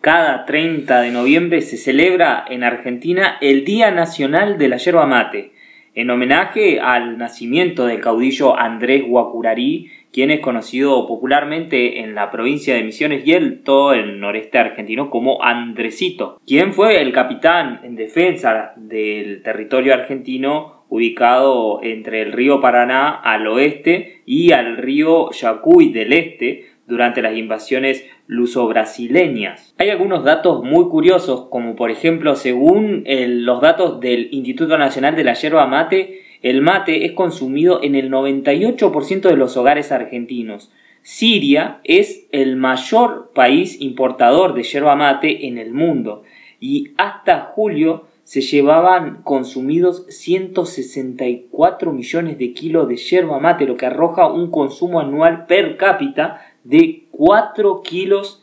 Cada 0.00 0.46
30 0.46 1.02
de 1.02 1.10
noviembre 1.10 1.60
se 1.60 1.76
celebra 1.76 2.42
en 2.48 2.64
Argentina 2.64 3.36
el 3.42 3.66
Día 3.66 3.90
Nacional 3.90 4.56
de 4.56 4.70
la 4.70 4.78
Yerba 4.78 5.04
Mate, 5.04 5.52
en 5.94 6.08
homenaje 6.08 6.80
al 6.80 7.18
nacimiento 7.18 7.84
del 7.84 8.00
caudillo 8.00 8.58
Andrés 8.58 9.04
Guacurarí, 9.06 9.90
quien 10.10 10.30
es 10.30 10.40
conocido 10.40 11.06
popularmente 11.06 12.00
en 12.00 12.14
la 12.14 12.30
provincia 12.30 12.74
de 12.74 12.82
Misiones 12.82 13.26
y 13.26 13.32
el 13.32 13.62
todo 13.62 13.92
el 13.92 14.20
noreste 14.20 14.56
argentino 14.56 15.10
como 15.10 15.44
Andresito, 15.44 16.40
quien 16.46 16.72
fue 16.72 17.02
el 17.02 17.12
capitán 17.12 17.80
en 17.84 17.94
defensa 17.94 18.72
del 18.76 19.42
territorio 19.42 19.92
argentino 19.92 20.86
ubicado 20.88 21.80
entre 21.82 22.22
el 22.22 22.32
río 22.32 22.62
Paraná 22.62 23.10
al 23.10 23.46
oeste 23.46 24.22
y 24.24 24.52
al 24.52 24.78
río 24.78 25.30
Yacuy 25.30 25.92
del 25.92 26.14
este, 26.14 26.69
durante 26.90 27.22
las 27.22 27.36
invasiones 27.36 28.04
luso-brasileñas. 28.26 29.74
Hay 29.78 29.88
algunos 29.88 30.24
datos 30.24 30.62
muy 30.62 30.90
curiosos, 30.90 31.46
como 31.48 31.76
por 31.76 31.90
ejemplo, 31.90 32.36
según 32.36 33.04
los 33.06 33.62
datos 33.62 34.00
del 34.00 34.28
Instituto 34.32 34.76
Nacional 34.76 35.16
de 35.16 35.24
la 35.24 35.32
Yerba 35.32 35.66
Mate, 35.66 36.24
el 36.42 36.62
mate 36.62 37.04
es 37.04 37.12
consumido 37.12 37.82
en 37.82 37.94
el 37.94 38.10
98% 38.10 39.20
de 39.22 39.36
los 39.36 39.56
hogares 39.56 39.92
argentinos. 39.92 40.70
Siria 41.02 41.80
es 41.84 42.26
el 42.30 42.56
mayor 42.56 43.32
país 43.34 43.80
importador 43.80 44.54
de 44.54 44.62
yerba 44.62 44.96
mate 44.96 45.46
en 45.46 45.58
el 45.58 45.72
mundo 45.72 46.24
y 46.60 46.92
hasta 46.98 47.40
julio 47.40 48.06
se 48.24 48.42
llevaban 48.42 49.22
consumidos 49.22 50.06
164 50.08 51.92
millones 51.92 52.38
de 52.38 52.52
kilos 52.52 52.86
de 52.88 52.96
yerba 52.96 53.38
mate, 53.40 53.66
lo 53.66 53.76
que 53.76 53.86
arroja 53.86 54.30
un 54.30 54.50
consumo 54.50 55.00
anual 55.00 55.46
per 55.46 55.76
cápita 55.76 56.49
de 56.64 57.06
4 57.10 57.82
kilos 57.82 58.42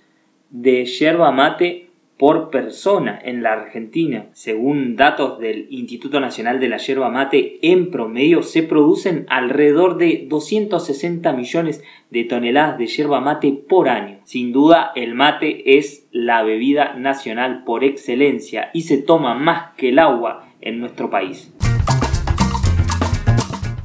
de 0.49 0.85
yerba 0.85 1.31
mate 1.31 1.87
por 2.17 2.49
persona 2.49 3.19
en 3.23 3.43
la 3.43 3.53
Argentina. 3.53 4.25
Según 4.33 4.95
datos 4.95 5.39
del 5.39 5.67
Instituto 5.69 6.19
Nacional 6.19 6.59
de 6.59 6.67
la 6.67 6.77
Yerba 6.77 7.09
Mate, 7.09 7.59
en 7.61 7.91
promedio 7.91 8.41
se 8.41 8.63
producen 8.63 9.25
alrededor 9.29 9.97
de 9.97 10.25
260 10.27 11.31
millones 11.33 11.83
de 12.09 12.23
toneladas 12.23 12.79
de 12.79 12.87
yerba 12.87 13.21
mate 13.21 13.51
por 13.51 13.87
año. 13.87 14.19
Sin 14.23 14.51
duda, 14.51 14.91
el 14.95 15.13
mate 15.13 15.77
es 15.77 16.07
la 16.11 16.43
bebida 16.43 16.95
nacional 16.95 17.63
por 17.65 17.83
excelencia 17.83 18.71
y 18.73 18.81
se 18.81 18.97
toma 18.97 19.35
más 19.35 19.75
que 19.77 19.89
el 19.89 19.99
agua 19.99 20.49
en 20.59 20.79
nuestro 20.79 21.09
país. 21.11 21.53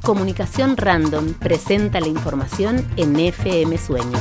Comunicación 0.03 0.75
Random 0.75 1.33
presenta 1.33 2.01
la 2.01 2.07
información 2.07 2.85
en 2.97 3.17
FM 3.17 3.77
Sueño. 3.77 4.17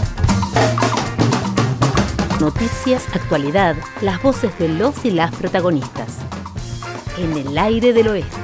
Noticias, 2.41 3.09
actualidad, 3.17 3.75
las 4.01 4.23
voces 4.23 4.57
de 4.61 4.69
los 4.69 5.05
y 5.05 5.11
las 5.11 5.35
protagonistas. 5.35 6.25
En 7.19 7.37
el 7.37 7.59
aire 7.59 7.93
del 7.93 8.07
oeste. 8.07 8.37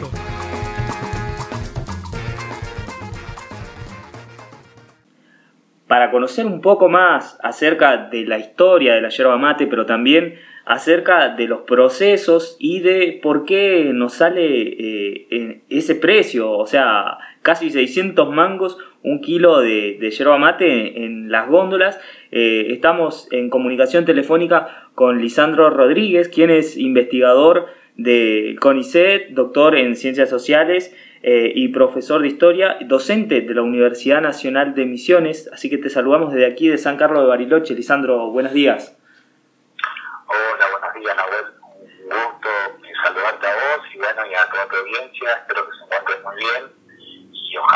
Para 5.86 6.10
conocer 6.10 6.44
un 6.44 6.60
poco 6.60 6.88
más 6.88 7.38
acerca 7.40 8.08
de 8.08 8.26
la 8.26 8.38
historia 8.40 8.94
de 8.94 9.00
la 9.00 9.10
yerba 9.10 9.38
mate, 9.38 9.68
pero 9.68 9.86
también 9.86 10.34
acerca 10.68 11.30
de 11.30 11.48
los 11.48 11.62
procesos 11.62 12.56
y 12.60 12.80
de 12.80 13.18
por 13.22 13.46
qué 13.46 13.90
nos 13.94 14.12
sale 14.12 14.44
eh, 14.44 15.62
ese 15.70 15.94
precio, 15.94 16.52
o 16.52 16.66
sea, 16.66 17.16
casi 17.48 17.70
600 17.70 18.28
mangos 18.28 18.76
un 19.02 19.22
kilo 19.22 19.60
de, 19.60 19.98
yerba 20.10 20.36
mate 20.36 21.02
en, 21.02 21.30
las 21.30 21.48
góndolas. 21.48 21.98
Eh, 22.30 22.66
estamos 22.68 23.26
en 23.30 23.48
comunicación 23.48 24.04
telefónica 24.04 24.90
con 24.94 25.22
Lisandro 25.22 25.70
Rodríguez, 25.70 26.28
quien 26.28 26.50
es 26.50 26.76
investigador 26.76 27.68
de 27.96 28.54
CONICET, 28.60 29.30
doctor 29.30 29.76
en 29.76 29.96
ciencias 29.96 30.28
sociales 30.28 30.94
eh, 31.22 31.50
y 31.54 31.68
profesor 31.68 32.20
de 32.20 32.28
historia, 32.28 32.76
docente 32.82 33.40
de 33.40 33.54
la 33.54 33.62
Universidad 33.62 34.20
Nacional 34.20 34.74
de 34.74 34.84
Misiones. 34.84 35.48
Así 35.50 35.70
que 35.70 35.78
te 35.78 35.88
saludamos 35.88 36.34
desde 36.34 36.52
aquí 36.52 36.68
de 36.68 36.76
San 36.76 36.98
Carlos 36.98 37.22
de 37.22 37.28
Bariloche. 37.28 37.72
Lisandro, 37.72 38.30
buenos 38.30 38.52
días. 38.52 38.94
Hola, 40.26 40.66
buenos 40.70 40.94
días, 41.00 41.16
Nahuel. 41.16 41.46
Un 42.02 42.10
gusto 42.10 42.48
saludarte 43.02 43.46
a 43.46 43.54
vos 43.54 43.86
y 43.94 43.96
bueno, 43.96 44.20
y 44.30 44.34
a 44.34 44.50
toda 44.50 44.68
tu 44.68 44.76
audiencia. 44.76 45.32
Espero 45.32 45.64
que 45.64 45.76
se 45.78 45.84
encuentren 45.84 46.22
muy 46.24 46.36
bien 46.36 46.77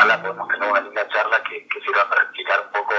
ojalá 0.03 0.21
podamos 0.21 0.47
tener 0.49 0.69
una 0.69 0.81
linda 0.81 1.07
charla 1.07 1.41
que, 1.43 1.65
sirva 1.79 2.09
para 2.09 2.23
explicar 2.23 2.59
un 2.65 2.71
poco 2.71 2.93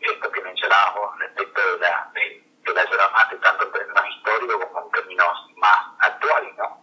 esto 0.00 0.32
que 0.32 0.40
mencionábamos 0.42 1.18
respecto 1.18 1.60
de 1.60 1.80
la, 1.80 2.10
de, 2.14 2.96
la 2.96 3.08
mate, 3.12 3.36
tanto 3.36 3.64
en 3.66 3.72
términos 3.72 4.04
históricos 4.16 4.66
como 4.72 4.86
en 4.86 4.92
términos 4.92 5.28
más 5.56 5.78
actuales, 6.00 6.52
¿no? 6.58 6.82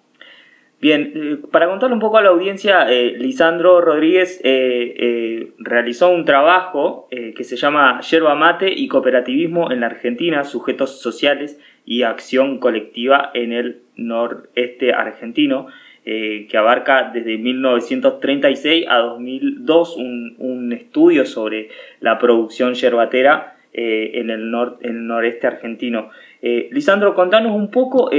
Bien, 0.81 1.11
eh, 1.13 1.37
para 1.51 1.67
contarle 1.67 1.95
un 1.95 1.99
poco 1.99 2.17
a 2.17 2.21
la 2.21 2.29
audiencia, 2.29 2.89
eh, 2.89 3.15
Lisandro 3.17 3.81
Rodríguez 3.81 4.39
eh, 4.45 5.53
realizó 5.57 6.07
un 6.09 6.23
trabajo 6.23 7.07
que 7.09 7.43
se 7.43 7.57
llama 7.57 7.99
Yerba 8.01 8.35
Mate 8.35 8.71
y 8.71 8.87
Cooperativismo 8.87 9.71
en 9.71 9.81
la 9.81 9.87
Argentina, 9.87 10.45
Sujetos 10.45 11.01
Sociales 11.01 11.59
y 11.85 12.03
acción 12.03 12.59
colectiva 12.59 13.31
en 13.33 13.51
el 13.51 13.83
noreste 13.95 14.93
argentino, 14.93 15.67
eh, 16.05 16.47
que 16.49 16.57
abarca 16.57 17.11
desde 17.13 17.37
1936 17.37 18.85
a 18.89 18.97
2002 18.99 19.97
un, 19.97 20.35
un 20.39 20.73
estudio 20.73 21.25
sobre 21.25 21.69
la 21.99 22.17
producción 22.17 22.73
yerbatera 22.73 23.57
eh, 23.73 24.11
en, 24.15 24.29
el 24.29 24.53
el 24.81 25.07
noreste 25.07 25.47
argentino. 25.47 26.09
Eh, 26.41 26.69
Lisandro, 26.71 27.13
contanos 27.13 27.51
un 27.51 27.69
poco 27.69 28.09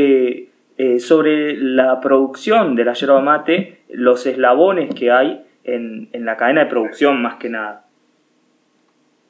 sobre 0.99 1.57
la 1.57 2.01
producción 2.01 2.75
de 2.75 2.85
la 2.85 2.95
yerba 2.95 3.21
mate, 3.21 3.83
los 3.91 4.25
eslabones 4.25 4.95
que 4.95 5.11
hay 5.11 5.45
en, 5.65 6.09
en 6.13 6.25
la 6.25 6.37
cadena 6.37 6.65
de 6.65 6.71
producción 6.71 7.21
más 7.21 7.37
que 7.37 7.51
nada. 7.51 7.85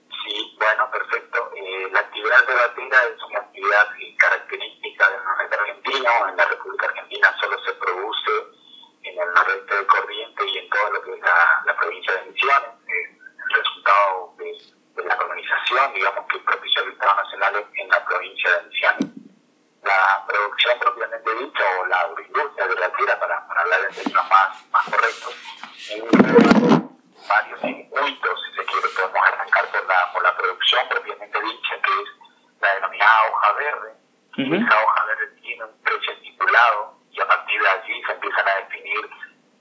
Sí, 0.08 0.56
bueno, 0.58 0.90
perfecto. 0.92 1.38
la 1.92 2.00
actividad 2.00 2.46
yerbatera 2.46 2.98
es 3.16 3.24
una 3.28 3.38
actividad 3.40 3.86
característica 4.20 5.10
del 5.10 5.24
noreste 5.24 5.56
argentino. 5.56 6.28
En 6.28 6.36
la 6.36 6.44
República 6.46 6.86
Argentina 6.86 7.34
solo 7.40 7.58
se 7.64 7.72
produce 7.74 8.30
en 9.02 9.18
el 9.18 9.34
noreste 9.34 9.74
de 9.74 9.86
Corriente 9.86 10.46
y 10.46 10.58
en 10.58 10.70
todo 10.70 10.90
lo 10.92 11.02
que 11.02 11.12
es 11.14 11.20
la, 11.20 11.76
provincia 11.76 12.14
de 12.14 12.30
Misiones. 12.30 12.70
el 12.86 13.56
resultado 13.56 14.34
de, 14.38 15.04
la 15.04 15.16
colonización, 15.16 15.94
digamos, 15.94 16.26
que 16.26 16.38
propició 16.40 16.82
el 16.82 16.92
Estado 16.92 17.14
Nacional 17.16 17.66
en 17.74 17.88
la 17.88 18.04
provincia 18.04 18.50
de 18.50 18.68
Misiones. 18.68 19.06
La 19.82 20.24
producción 20.28 20.78
propiamente 20.78 21.34
dicha, 21.36 21.64
o 21.80 21.86
la 21.86 22.00
agroindustria 22.00 22.66
de 22.66 22.74
la 22.74 22.92
tierra, 22.92 23.18
para, 23.18 23.48
para 23.48 23.62
hablar 23.62 23.80
en 23.88 23.94
términos 23.94 24.28
más, 24.28 24.70
más 24.70 24.84
correctos, 24.84 25.34
varios 27.26 27.60
circuitos, 27.60 28.42
si 28.44 28.56
se 28.56 28.64
quiere, 28.66 28.88
podemos 28.88 29.26
arrancar 29.26 29.70
por 29.70 29.86
la, 29.86 30.12
por 30.12 30.22
la 30.22 30.36
producción 30.36 30.88
propiamente 30.88 31.40
dicha, 31.40 31.80
que 31.82 31.90
es 32.02 32.08
la 32.60 32.74
denominada 32.74 33.30
hoja 33.30 33.52
verde, 33.52 34.00
esa 34.36 34.84
hoja 34.84 35.04
verde 35.04 35.26
tiene 35.42 35.64
un 35.64 35.82
precio 35.82 36.12
estipulado 36.12 36.94
y 37.10 37.20
a 37.20 37.26
partir 37.26 37.60
de 37.60 37.68
allí 37.68 38.02
se 38.04 38.12
empiezan 38.12 38.48
a 38.48 38.54
definir 38.56 39.10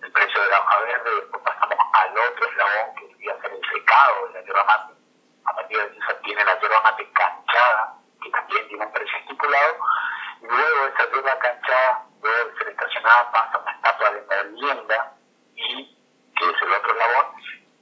el 0.02 0.12
precio 0.12 0.42
de 0.42 0.50
la 0.50 0.60
hoja 0.60 0.80
verde, 0.80 1.16
después 1.16 1.44
pasamos 1.44 1.78
al 1.94 2.18
otro 2.18 2.46
eslabón 2.50 2.96
que 2.96 3.08
debería 3.08 3.42
ser 3.42 3.52
el 3.52 3.62
secado 3.74 4.28
de 4.28 4.34
la 4.34 4.46
yerba 4.46 4.64
mate. 4.64 4.94
A 5.46 5.54
partir 5.54 5.78
de 5.78 5.84
allí 5.84 6.00
se 6.00 6.14
obtiene 6.14 6.46
la 6.46 6.60
yerba 6.60 6.82
mate 6.82 7.12
canchada, 7.12 7.94
que 8.22 8.30
también 8.30 8.68
tiene 8.68 8.86
un 8.86 8.92
precio 8.92 9.18
estipulado, 9.18 9.78
y 10.42 10.46
luego 10.46 10.88
esa 10.88 11.12
yerba 11.12 11.40
canchada, 11.40 12.06
luego 12.22 12.50
de 12.50 12.58
ser 12.58 12.68
estacionada, 12.70 13.32
pasa 13.32 13.58
a 13.58 13.60
una 13.60 13.72
etapa 13.72 14.12
de 14.12 14.44
molienda, 14.52 15.14
y 15.56 15.98
que 16.38 16.50
es 16.50 16.62
el 16.62 16.74
otro 16.74 16.92
eslabón, 16.92 17.26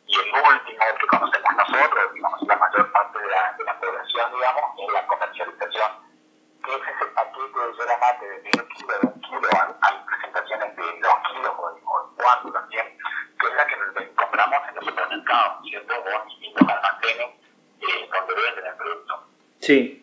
y 0.07 0.15
el 0.15 0.33
último 0.33 0.85
que 0.99 1.07
conocemos 1.07 1.55
nosotros, 1.57 2.13
digamos 2.13 2.41
la 2.47 2.55
mayor 2.55 2.91
parte 2.91 3.19
de 3.19 3.27
la, 3.27 3.53
de 3.57 3.63
la 3.65 3.79
población, 3.79 4.31
digamos, 4.31 4.63
es 4.79 4.93
la 4.93 5.05
comercialización 5.05 6.07
que 6.67 6.75
es 6.75 6.81
ese 6.81 7.05
paquete 7.15 7.59
de 7.59 7.73
yerba 7.77 7.97
mate 7.97 8.27
de 8.27 8.37
medio 8.41 8.67
kilo, 8.67 8.99
de 8.99 9.07
un 9.07 9.21
kilo, 9.21 9.49
hay, 9.81 9.95
presentaciones 10.05 10.75
de 10.75 10.99
dos 10.99 11.15
kilos 11.31 11.53
o 11.57 11.69
también, 12.53 12.85
que 13.39 13.47
es 13.47 13.53
la 13.55 13.67
que 13.67 14.13
compramos 14.15 14.59
en 14.69 14.75
los 14.75 14.85
supermercados, 14.85 15.63
¿cierto? 15.63 15.93
O 15.93 16.21
en 16.21 16.27
distintos 16.27 16.67
almacenes 16.67 17.27
eh, 17.81 18.09
donde 18.11 18.33
venden 18.41 18.65
el 18.65 18.75
producto. 18.75 19.27
Sí. 19.59 19.96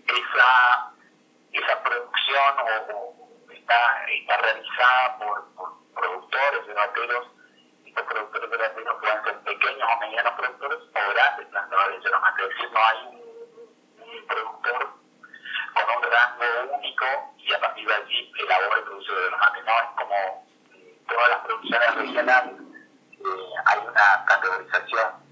Una 24.04 24.24
categorización, 24.26 25.23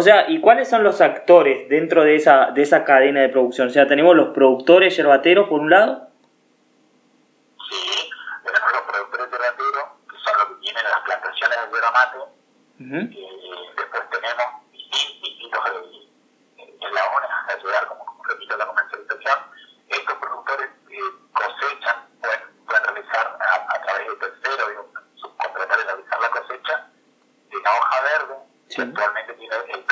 O 0.00 0.02
sea, 0.02 0.30
¿y 0.30 0.40
cuáles 0.40 0.66
son 0.66 0.82
los 0.82 1.02
actores 1.02 1.68
dentro 1.68 2.04
de 2.04 2.16
esa, 2.16 2.52
de 2.52 2.62
esa 2.62 2.84
cadena 2.86 3.20
de 3.20 3.28
producción? 3.28 3.68
O 3.68 3.70
sea, 3.70 3.86
tenemos 3.86 4.16
los 4.16 4.28
productores 4.28 4.96
yerbateros 4.96 5.46
por 5.46 5.60
un 5.60 5.68
lado. 5.68 6.08
Sí, 7.68 8.10
tenemos 8.42 8.72
los 8.72 8.80
productores 8.80 9.26
yerbateros, 9.30 9.84
que 10.08 10.16
son 10.16 10.38
los 10.38 10.46
que 10.48 10.54
tienen 10.62 10.84
las 10.84 11.00
plantaciones 11.00 11.58
de 11.60 11.72
yerba 11.74 11.92
mate. 11.92 12.18
y 13.12 13.28
después 13.76 14.02
tenemos 14.08 14.46
distintos 14.72 15.60
eslabones 16.56 17.30
hasta 17.30 17.56
llegar, 17.62 17.86
como, 17.88 18.06
como 18.06 18.24
repito, 18.24 18.56
la 18.56 18.66
comercialización. 18.68 19.38
Estos 19.86 20.14
productores 20.16 20.70
eh, 20.88 20.98
cosechan, 21.34 21.96
pueden, 22.22 22.40
pueden 22.64 22.84
realizar 22.84 23.36
a, 23.38 23.74
a, 23.74 23.82
través 23.82 24.08
de 24.08 24.16
terceros, 24.16 24.86
subcontratar 25.16 25.78
y 25.78 25.82
realizar 25.82 26.20
la 26.22 26.30
cosecha 26.30 26.88
de 27.50 27.60
la 27.60 27.70
hoja 27.70 28.00
verde. 28.00 28.50
Sí. 28.70 28.80
Actualmente 28.80 29.32
tiene 29.34 29.56
el 29.56 29.89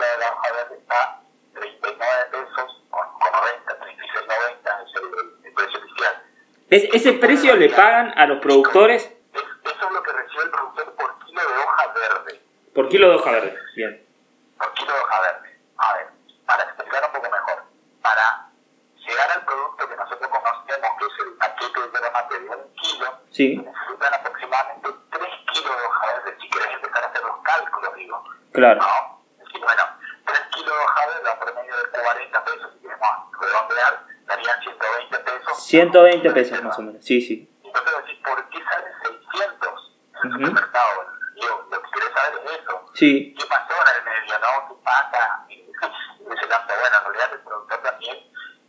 kilo 0.00 0.12
de 0.12 0.18
la 0.18 0.32
hoja 0.32 0.52
verde 0.52 0.76
está 0.78 1.20
39 1.54 2.24
pesos 2.30 2.82
con, 2.90 3.06
con 3.18 3.32
90, 3.32 3.78
36.90 3.80 4.84
es 4.84 4.96
el, 4.96 5.46
el, 5.46 5.52
precio 5.52 5.78
oficial. 5.78 6.22
¿Es, 6.70 6.84
¿Ese 6.94 7.12
precio 7.14 7.56
le 7.56 7.68
pagan 7.70 8.12
a 8.16 8.26
los 8.26 8.38
productores? 8.38 9.04
Es, 9.04 9.42
eso 9.42 9.86
es 9.86 9.92
lo 9.92 10.02
que 10.02 10.12
recibe 10.12 10.44
el 10.44 10.50
productor 10.50 10.94
por 10.94 11.18
kilo 11.26 11.40
de 11.40 11.56
hoja 11.58 11.86
verde. 11.92 12.40
Por 12.74 12.88
kilo 12.88 13.08
de 13.10 13.14
hoja 13.16 13.30
verde, 13.30 13.58
bien. 13.76 14.06
Por 14.56 14.72
kilo 14.74 14.92
de 14.92 15.00
hoja 15.00 15.20
verde. 15.20 15.58
A 15.76 15.94
ver, 15.94 16.06
para 16.46 16.62
explicar 16.62 17.04
un 17.04 17.12
poco 17.12 17.30
mejor, 17.30 17.64
para 18.02 18.48
llegar 18.96 19.30
al 19.32 19.44
producto 19.44 19.88
que 19.88 19.96
nosotros 19.96 20.30
conocemos, 20.30 20.90
que 20.98 21.04
es 21.04 21.26
el 21.26 21.32
paquete 21.34 21.80
de 21.80 21.92
yerba 21.92 22.10
mate 22.12 22.38
de 22.38 22.48
un 22.48 22.74
kilo, 22.74 23.18
sí. 23.30 23.56
necesitan 23.56 24.14
aproximadamente 24.14 24.88
3 25.10 25.28
kilos 25.52 25.76
de 25.76 25.84
hoja 25.84 26.06
verde 26.06 26.36
si 26.40 26.48
querés 26.48 26.70
empezar 26.74 27.04
a 27.04 27.06
hacer 27.08 27.22
los 27.22 27.36
cálculos, 27.42 27.94
digo. 27.96 28.24
Claro. 28.52 28.80
¿No? 28.80 29.19
Bueno, 29.60 29.82
3 30.26 30.40
kilos 30.52 30.74
de 30.74 31.06
verde 31.14 31.30
a 31.30 31.38
promedio 31.40 31.76
de 31.76 31.88
40 31.90 32.44
pesos, 32.44 32.70
si 32.74 32.80
queremos 32.80 33.08
redondear, 33.40 34.04
darían 34.26 34.60
120 34.62 35.18
pesos. 35.18 35.64
120 35.64 36.30
pesos 36.30 36.62
más 36.62 36.78
o 36.78 36.82
menos, 36.82 37.04
sí, 37.04 37.20
sí. 37.20 37.50
Entonces, 37.64 37.92
decir, 37.98 38.22
¿por 38.22 38.48
qué 38.48 38.64
sale 38.64 38.86
600 39.02 39.92
en 40.24 40.32
el 40.32 40.32
supermercado? 40.32 41.06
Digo, 41.34 41.68
lo 41.70 41.82
que 41.82 41.90
querés 41.90 42.12
saber 42.12 42.40
es 42.44 42.60
eso. 42.60 42.84
Sí. 42.94 43.34
¿Qué 43.38 43.46
pasó 43.46 43.74
en 43.74 43.96
el 43.96 44.04
medio, 44.04 44.38
no? 44.38 44.68
¿Qué 44.68 44.82
pasa? 44.84 45.44
Y 45.48 45.70
ese 46.32 46.48
campo, 46.48 46.72
bueno, 46.80 46.96
en 46.98 47.04
realidad 47.04 47.32
el 47.32 47.40
productor 47.40 47.82
también 47.82 48.18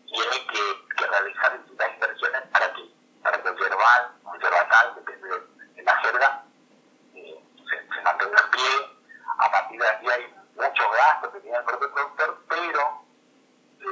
tiene 0.06 0.48
que, 0.48 0.96
que 0.98 1.08
realizar 1.08 1.58
distintas 1.58 1.94
inversiones 1.94 2.42
para 2.52 2.74
que, 2.74 2.84
para 3.24 3.42
que 3.42 3.50
el 3.50 3.58
yerbal, 3.58 4.12
o 4.24 4.36
el 4.36 4.42
yerbatal, 4.42 4.96
depende 4.96 5.28
de, 5.30 5.40
de 5.76 5.84
la 5.84 5.96
jerga, 5.98 6.44
eh, 7.16 7.44
se, 7.70 7.96
se 7.96 8.02
mantenga 8.02 8.40
en 8.40 8.52
pie. 8.52 8.98
A 9.40 9.52
partir 9.52 9.80
de 9.82 9.88
aquí 9.90 10.10
hay 10.10 10.36
muchos 10.56 10.88
gastos 10.96 11.32
que 11.34 11.40
tiene 11.40 11.58
el 11.58 11.64
propio 11.64 11.94
productor, 11.94 12.38
pero 12.48 13.06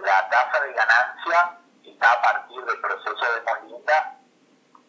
la 0.04 0.30
tasa 0.30 0.64
de 0.64 0.74
ganancia 0.74 1.58
está 1.84 2.12
a 2.12 2.22
partir 2.22 2.64
del 2.64 2.80
proceso 2.82 3.34
de 3.34 3.42
molienda, 3.42 4.16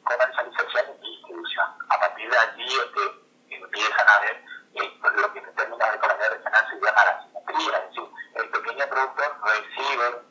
comercialización 0.04 0.84
y 1.02 1.16
distribución. 1.16 1.66
A 1.88 1.98
partir 1.98 2.30
de 2.30 2.36
allí 2.38 2.66
es 2.66 2.84
que 2.94 3.56
empiezan 3.56 4.08
a 4.08 4.18
ver 4.20 4.44
eh, 4.74 4.98
lo 5.02 5.32
que 5.32 5.38
en 5.38 5.54
términos 5.54 5.90
de 5.90 5.96
economía 5.96 6.28
regional 6.28 6.66
se 6.68 6.76
llama 6.76 7.04
la 7.04 7.22
simetría, 7.22 7.78
es 7.78 7.88
decir, 7.88 8.10
el 8.34 8.48
pequeño 8.50 8.86
productor 8.88 9.36
recibe 9.44 10.22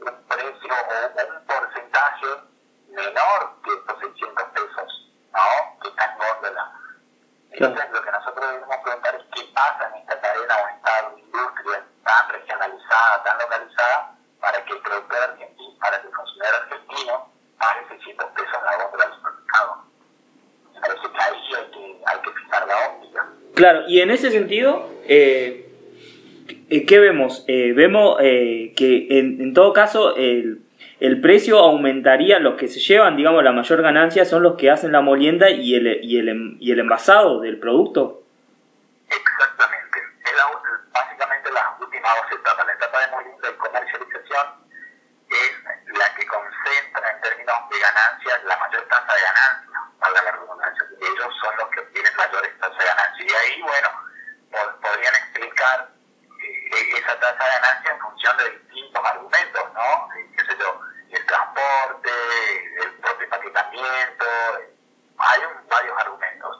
un 0.00 0.24
precio 0.28 0.74
o 0.74 1.38
un 1.38 1.46
porcentaje 1.46 2.26
menor 2.88 3.62
que 3.62 3.72
estos 3.74 3.98
600 4.00 4.44
pesos, 4.44 5.10
¿no? 5.32 5.80
Que 5.82 5.88
está 5.88 6.04
en 6.06 6.18
góndola. 6.18 6.72
Entonces, 7.52 7.90
lo 7.90 8.02
que 8.02 8.10
nosotros 8.12 8.50
debemos 8.52 8.76
preguntar 8.78 9.14
es 9.16 9.24
qué 9.34 9.52
pasa 9.52 9.88
en 9.88 10.00
esta 10.00 10.20
cadena 10.20 10.56
o 10.56 10.68
en 10.68 10.76
esta 10.76 11.18
industria 11.18 11.84
tan 12.04 12.28
regionalizada, 12.30 13.22
tan 13.24 13.38
localizada, 13.38 14.16
para 14.40 14.64
que 14.64 14.72
el 14.72 14.80
productor 14.80 15.18
argentino, 15.18 15.78
para 15.80 16.00
que 16.00 16.06
el 16.06 16.14
consumidor 16.14 16.54
argentino 16.54 17.32
pague 17.58 17.88
600 17.88 18.26
pesos 18.30 18.54
en 18.54 18.64
la 18.64 18.76
góndola 18.76 19.04
del 19.04 19.14
supermercado. 19.14 19.84
Me 20.74 20.80
parece 20.80 21.12
que 21.12 21.20
ahí 21.22 21.54
hay 21.54 21.70
que, 21.70 22.02
hay 22.06 22.18
que 22.20 22.32
fijar 22.32 22.66
la 22.66 22.88
óptica. 22.88 23.28
Claro, 23.56 23.84
en 24.02 24.10
ese 24.10 24.30
sentido, 24.30 24.90
eh, 25.08 25.66
¿qué 26.86 26.98
vemos? 26.98 27.44
Eh, 27.48 27.72
vemos 27.74 28.16
eh, 28.20 28.72
que 28.76 29.18
en, 29.18 29.40
en, 29.40 29.54
todo 29.54 29.72
caso 29.72 30.16
el, 30.16 30.62
el, 31.00 31.20
precio 31.20 31.58
aumentaría, 31.58 32.38
los 32.38 32.54
que 32.54 32.68
se 32.68 32.80
llevan, 32.80 33.16
digamos, 33.16 33.42
la 33.42 33.52
mayor 33.52 33.82
ganancia 33.82 34.24
son 34.24 34.42
los 34.42 34.56
que 34.56 34.70
hacen 34.70 34.92
la 34.92 35.00
molienda 35.00 35.50
y 35.50 35.74
el, 35.74 36.04
y 36.04 36.18
el, 36.18 36.56
y 36.60 36.72
el 36.72 36.78
envasado 36.78 37.40
del 37.40 37.58
producto. 37.58 38.22
Exactamente. 39.08 39.98
Básicamente 40.92 41.50
las 41.52 41.80
últimas 41.80 42.12
dos 42.16 42.38
etapas. 42.38 42.66
La 42.66 42.72
etapa 42.72 43.00
de 43.00 43.10
molienda 43.10 43.48
y 43.50 43.56
comercialización 43.58 44.46
es 45.30 45.98
la 45.98 46.14
que 46.14 46.26
concentra 46.26 47.10
en 47.10 47.20
términos 47.20 47.56
de 47.70 47.78
ganancias 47.78 48.44
la 48.44 48.56
mayor 48.56 48.82
tasa 48.88 49.14
de 49.14 49.22
ganancia, 49.22 49.78
para 49.98 50.22
la 50.22 50.32
redundancia. 50.32 50.84
Ellos 51.00 51.34
son 51.42 51.56
los 51.58 51.68
que 51.70 51.80
obtienen 51.80 52.12
mayores 52.16 52.58
tasas 52.58 52.78
de 52.78 52.84
ganancia. 52.84 53.19
Y 53.30 53.32
ahí, 53.32 53.62
bueno, 53.62 53.88
podrían 54.82 55.14
explicar 55.14 55.88
esa 56.98 57.20
tasa 57.20 57.44
de 57.44 57.50
ganancia 57.60 57.92
en 57.92 58.00
función 58.00 58.36
de 58.38 58.50
distintos 58.50 59.04
argumentos, 59.04 59.72
¿no? 59.72 60.08
¿Qué 60.36 60.44
sé 60.46 60.58
yo? 60.58 60.80
El 61.10 61.26
transporte, 61.26 62.10
el 62.82 62.92
propio 62.94 63.24
empaquetamiento, 63.24 64.26
hay 65.18 65.44
un, 65.44 65.68
varios 65.68 65.96
argumentos. 66.00 66.56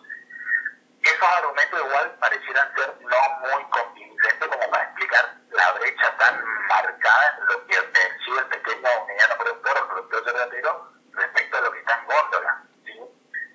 Esos 1.02 1.28
argumentos 1.38 1.80
igual 1.80 2.16
parecieran 2.20 2.72
ser 2.76 2.94
no 3.00 3.48
muy 3.48 3.64
convincentes 3.70 4.48
como 4.48 4.70
para 4.70 4.84
explicar 4.84 5.34
la 5.50 5.72
brecha 5.72 6.16
tan 6.18 6.44
marcada 6.68 7.36
en 7.36 7.46
lo 7.46 7.66
que 7.66 7.82
percibe 7.82 8.38
el 8.38 8.46
pequeño 8.46 8.88
o 8.96 9.06
mediano 9.06 9.34
productor 9.38 9.76
o 9.76 9.88
productor 9.88 10.24
yerbatero 10.24 10.92
respecto 11.14 11.56
a 11.56 11.60
lo 11.62 11.72
que 11.72 11.78
está 11.80 11.98
en 11.98 12.06
góndola. 12.06 12.62
¿sí? 12.84 13.00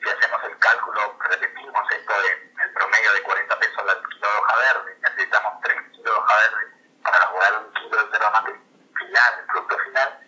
Si 0.03 0.09
hacemos 0.09 0.44
el 0.44 0.59
cálculo, 0.59 1.18
repetimos 1.29 1.91
esto 1.91 2.21
de 2.21 2.45
el 2.65 2.73
promedio 2.73 3.13
de 3.13 3.21
40 3.21 3.59
pesos 3.59 3.77
al 3.77 4.09
kilo 4.09 4.28
de 4.28 4.37
hoja 4.37 4.56
verde, 4.57 4.97
necesitamos 5.01 5.61
3 5.61 5.81
kilos 5.92 6.04
de 6.04 6.11
hoja 6.11 6.35
verde 6.35 6.71
para 7.04 7.18
elaborar 7.18 7.54
un 7.59 7.73
kilo 7.73 7.97
de 8.04 8.11
yerba 8.11 8.31
mate 8.31 8.61
final, 8.97 9.40
el 9.40 9.45
producto 9.45 9.78
final, 9.80 10.19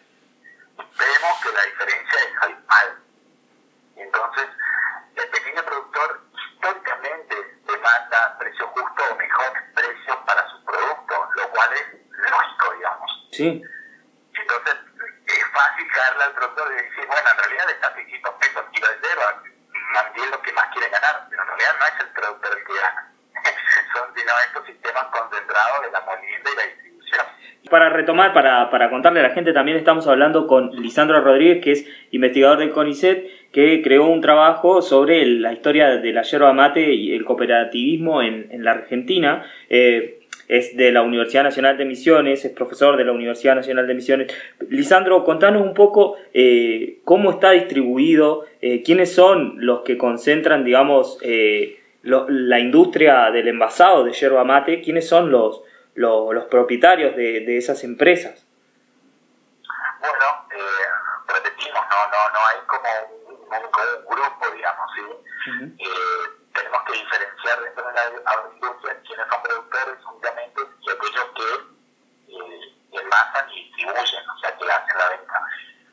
vemos 0.77 1.41
que 1.41 1.51
la 1.51 1.63
diferencia 1.63 2.19
es 2.19 2.43
abismal. 2.43 3.03
Y 3.95 4.01
entonces, 4.01 4.47
el 5.15 5.29
pequeño 5.29 5.63
productor 5.63 6.21
históricamente 6.53 7.59
demanda 7.65 8.37
precio 8.37 8.67
justo 8.67 9.03
o 9.11 9.15
mejor 9.15 9.53
precio 9.73 10.25
para 10.25 10.47
su 10.49 10.63
producto, 10.65 11.29
lo 11.35 11.49
cual 11.49 11.73
es 11.73 11.87
lógico, 12.29 12.73
digamos. 12.73 13.26
Sí. 13.37 13.45
Entonces, 13.45 14.75
es 15.27 15.45
fácil 15.53 15.85
caerle 15.93 16.23
al 16.23 16.33
productor 16.33 16.73
y 16.73 16.75
decir, 16.81 17.05
bueno, 17.05 17.29
en 17.29 17.37
realidad 17.37 17.69
está 17.69 17.93
600 17.93 18.33
pesos 18.33 18.65
kilo 18.73 18.87
de 18.89 19.07
yerba, 19.07 19.43
mantiene 19.93 20.31
lo 20.31 20.41
que 20.41 20.53
más 20.53 20.65
quiere 20.73 20.89
ganar, 20.89 21.27
pero 21.29 21.43
en 21.43 21.47
realidad 21.47 21.73
no 21.77 21.85
es 21.85 22.01
el 22.01 22.09
productor 22.17 22.57
el 22.57 22.63
que 22.65 22.73
gana. 22.73 23.13
Son, 23.93 24.09
sino 24.15 24.31
estos 24.43 24.65
sistemas 24.65 25.05
concentrados 25.13 25.85
de 25.85 25.91
la 25.91 26.01
molienda 26.01 26.49
y 26.49 26.55
la 26.55 26.65
distribución. 26.65 27.25
Para 27.69 27.89
retomar, 27.89 28.33
para, 28.33 28.71
para 28.71 28.89
contarle 28.89 29.19
a 29.19 29.29
la 29.29 29.35
gente, 29.35 29.53
también 29.53 29.77
estamos 29.77 30.07
hablando 30.07 30.47
con 30.47 30.71
Lisandro 30.71 31.21
Rodríguez, 31.21 31.63
que 31.63 31.71
es 31.73 31.85
investigador 32.09 32.57
del 32.57 32.71
CONICET, 32.71 33.51
que 33.51 33.83
creó 33.83 34.05
un 34.05 34.21
trabajo 34.21 34.81
sobre 34.81 35.23
la 35.27 35.53
historia 35.53 35.89
de 35.89 36.11
la 36.11 36.23
yerba 36.23 36.53
mate 36.53 36.81
y 36.81 37.13
el 37.13 37.23
cooperativismo 37.23 38.23
en, 38.23 38.47
en 38.49 38.63
la 38.63 38.71
Argentina. 38.71 39.45
Eh, 39.69 40.16
es 40.47 40.77
de 40.77 40.91
la 40.91 41.01
Universidad 41.01 41.43
Nacional 41.43 41.77
de 41.77 41.85
Misiones, 41.85 42.45
es 42.45 42.51
profesor 42.51 42.95
de 42.95 43.03
la 43.03 43.11
Universidad 43.11 43.55
Nacional 43.55 43.85
de 43.85 43.93
Misiones. 43.93 44.33
Lisandro, 44.69 45.23
contanos 45.23 45.61
un 45.61 45.73
poco 45.73 46.15
eh, 46.33 46.99
cómo 47.03 47.31
está 47.31 47.51
distribuido, 47.51 48.45
eh, 48.61 48.81
quiénes 48.83 49.13
son 49.13 49.55
los 49.57 49.81
que 49.81 49.97
concentran, 49.97 50.63
digamos, 50.63 51.19
eh, 51.21 51.81
lo, 52.03 52.27
la 52.29 52.59
industria 52.59 53.29
del 53.31 53.49
envasado 53.49 54.05
de 54.05 54.13
yerba 54.13 54.45
mate, 54.45 54.81
quiénes 54.81 55.07
son 55.07 55.31
los, 55.31 55.61
los, 55.95 56.33
los 56.33 56.45
propietarios 56.45 57.15
de, 57.15 57.41
de, 57.41 57.57
esas 57.57 57.83
empresas. 57.83 58.45
Bueno, 59.99 60.47
repetimos, 61.27 61.81
no, 61.89 61.97
no, 62.07 62.29
no 62.33 62.39
hay 62.47 62.57
como 62.65 62.89
un, 63.19 63.47
un, 63.47 63.63
un 63.63 64.05
grupo, 64.05 64.55
digamos, 64.55 64.91
¿sí? 64.95 65.01
Uh 65.01 65.65
-huh. 65.65 66.36
De 67.83 67.93
la 67.93 68.31
agroindustria 68.31 69.01
quiénes 69.05 69.27
son 69.29 69.43
productores 69.43 69.97
únicamente 70.05 70.61
y 70.81 70.89
aquellos 70.89 71.25
que 71.35 71.49
eh, 72.33 72.77
envasan 72.91 73.49
y 73.51 73.63
distribuyen, 73.65 74.29
o 74.29 74.39
sea, 74.39 74.57
que 74.57 74.71
hacen 74.71 74.97
la 74.97 75.09
venta. 75.09 75.41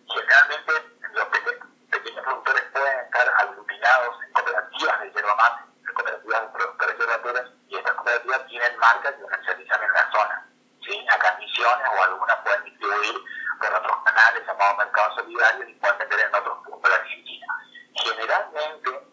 Generalmente 0.09 0.73
los 1.13 1.25
pequeños, 1.27 2.25
productores 2.25 2.65
pueden 2.73 3.01
estar 3.01 3.35
aglutinados 3.39 4.17
en 4.25 4.33
cooperativas 4.33 5.01
de 5.01 5.13
yerba 5.13 5.37
mate, 5.37 5.63
en 5.87 5.95
cooperativas 5.95 6.41
de 6.41 6.49
productores 6.49 6.99
yerbateros, 6.99 7.53
y 7.69 7.77
estas 7.77 7.93
cooperativas 7.95 8.47
tienen 8.47 8.79
marcas 8.79 9.13
que 9.15 9.23
comercializan 9.23 9.83
en 9.83 9.93
la 9.93 10.11
zona. 10.11 10.47
¿sí? 10.85 11.07
Acá 11.11 11.39
o 11.65 12.03
algunas 12.03 12.37
pueden 12.43 12.65
distribuir 12.65 13.15
por 13.59 13.75
otros 13.75 13.97
canales 14.05 14.47
llamados 14.47 14.79
mercados 14.79 15.15
solidarios 15.15 15.69
y 15.69 15.75
pueden 15.75 15.99
vender 15.99 16.21
en 16.21 16.35
otros 16.35 16.59
puntos 16.65 16.83
de 16.83 16.89
la 16.91 16.97
Argentina. 16.97 17.47
Generalmente, 17.95 19.09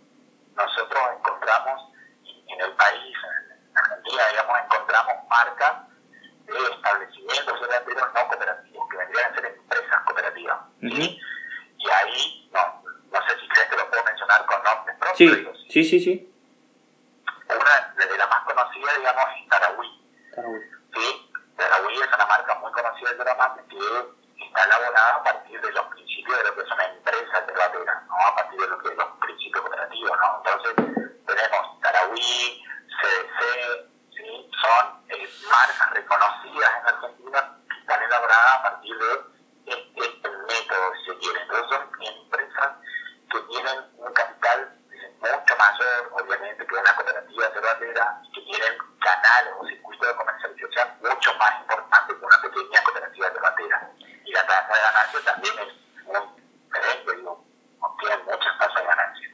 nosotros 0.56 1.02
encontramos 1.18 1.92
en 2.48 2.62
el 2.62 2.74
país, 2.74 3.18
en 3.70 3.78
Argentina, 3.78 4.28
digamos, 4.30 4.60
encontramos 4.60 5.14
marcas 5.32 5.88
de 6.46 6.60
establecimientos 6.76 7.62
no 8.14 8.28
cooperativos, 8.28 8.90
que 8.90 8.98
vendrían 8.98 9.32
a 9.32 9.36
ser 9.36 9.46
empresas 9.46 10.02
cooperativas. 10.06 10.60
Y 10.82 11.90
ahí, 11.90 12.50
no, 12.54 12.84
no 13.12 13.28
sé 13.28 13.40
si 13.40 13.48
crees 13.48 13.70
que 13.70 13.78
lo 13.78 13.90
puedo 13.90 14.04
mencionar 14.04 14.46
con 14.46 14.62
nombres 14.64 14.98
propios. 15.00 15.66
Sí, 15.70 15.84
sí, 15.84 16.00
sí. 16.00 16.28
Una 17.48 17.94
de 17.96 18.18
las 18.18 18.30
más 18.30 18.44
conocidas, 18.44 18.98
digamos, 18.98 19.26
es 19.42 19.50
Tarahui. 19.50 19.88
Tarahui. 20.36 20.62
Sí, 20.94 21.32
Tarahui 21.58 22.02
es 22.02 22.08
una 22.08 22.26
marca 22.26 22.56
muy 22.56 22.72
conocida 22.72 23.14
de 23.14 23.26
la 23.26 23.56
que 23.66 24.46
está 24.46 24.64
elaborada 24.66 25.16
a 25.16 25.24
partir 25.24 25.62
de 25.62 25.72
los 25.72 25.86
principios 25.88 26.38
de 26.38 26.44
lo 26.44 26.56
que 26.56 26.66
son 26.66 26.82
empresas 26.82 27.46
cerveceras, 27.46 28.08
¿no? 28.08 28.16
a 28.16 28.36
partir 28.36 28.60
de 28.60 28.68
lo 28.68 28.78
que 28.80 28.88
son 28.90 28.98
los 28.98 29.18
principios 29.20 29.62
cooperativos. 29.62 30.18
¿no? 30.20 30.44
Entonces, 30.44 30.76
tenemos 31.26 31.82
Tarahui, 31.82 32.64
CDC, 33.02 33.40
¿sí? 34.16 34.50
son 34.62 35.02
eh, 35.10 35.30
marcas 36.22 36.44
reconocidas 36.44 36.72
en 36.80 36.88
Argentina 36.88 37.58
que 37.70 37.80
están 37.80 38.04
elaboradas 38.04 38.56
a 38.56 38.62
partir 38.64 38.98
de 38.98 39.14
este, 39.66 40.02
este 40.02 40.30
método, 40.30 40.94
si 40.96 41.12
se 41.12 41.18
quiere. 41.18 41.42
Entonces, 41.42 41.70
son 41.70 41.82
empresas 42.02 42.72
que 43.32 43.40
tienen 43.40 43.78
un 43.98 44.14
capital 44.14 44.78
mucho 45.22 45.56
mayor, 45.58 46.12
obviamente, 46.14 46.66
que 46.66 46.76
una 46.76 46.96
cooperativa 46.96 47.48
cervecera, 47.54 48.22
que 48.34 48.42
tienen 48.42 48.78
canales 49.00 49.54
o 49.60 49.68
circuitos 49.68 50.08
de 50.08 50.16
comercialización 50.16 50.88
mucho 51.02 51.34
más 51.38 51.62
importantes 51.62 52.18
que 52.18 52.26
una 52.26 52.42
pequeña 52.42 52.84
cooperativa 52.84 53.28
cervecera. 53.32 53.92
Y 54.26 54.32
la 54.32 54.48
tasa 54.48 54.74
de 54.74 54.82
ganancia 54.82 55.20
también 55.26 55.54
es 55.60 56.06
muy 56.06 56.22
diferente, 56.66 57.16
digo, 57.16 57.46
tienen 58.00 58.26
muchas 58.26 58.58
tasas 58.60 58.76
de 58.76 58.86
ganancia. 58.86 59.30